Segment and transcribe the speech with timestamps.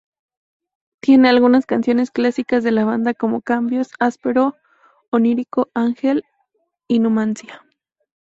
[0.99, 4.55] Tiene algunas canciones clásicas de la banda como ""Cambios"", ""Áspero"",
[5.11, 6.25] ""Onírico"", ""Ángel""
[6.87, 7.61] y ""Numancia"".